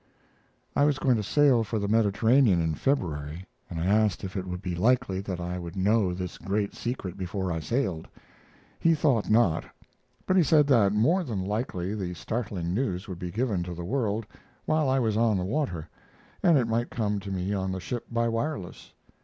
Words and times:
I 0.75 0.83
was 0.85 0.97
going 0.97 1.15
to 1.17 1.21
sail 1.21 1.63
for 1.63 1.77
the 1.77 1.87
Mediterranean 1.87 2.59
in 2.59 2.73
February, 2.73 3.45
and 3.69 3.79
I 3.79 3.85
asked 3.85 4.23
if 4.23 4.35
it 4.35 4.47
would 4.47 4.63
be 4.63 4.73
likely 4.73 5.21
that 5.21 5.39
I 5.39 5.59
would 5.59 5.75
know 5.75 6.11
this 6.11 6.39
great 6.39 6.73
secret 6.73 7.17
before 7.17 7.51
I 7.51 7.59
sailed. 7.59 8.07
He 8.79 8.95
thought 8.95 9.29
not; 9.29 9.63
but 10.25 10.35
he 10.35 10.41
said 10.41 10.65
that 10.65 10.91
more 10.91 11.23
than 11.23 11.45
likely 11.45 11.93
the 11.93 12.15
startling 12.15 12.73
news 12.73 13.07
would 13.07 13.19
be 13.19 13.29
given 13.29 13.61
to 13.61 13.75
the 13.75 13.85
world 13.85 14.25
while 14.65 14.89
I 14.89 14.97
was 14.97 15.17
on 15.17 15.37
the 15.37 15.45
water, 15.45 15.87
and 16.41 16.57
it 16.57 16.65
might 16.67 16.89
come 16.89 17.19
to 17.19 17.29
me 17.29 17.53
on 17.53 17.71
the 17.71 17.79
ship 17.79 18.05
by 18.11 18.27
wireless. 18.27 18.93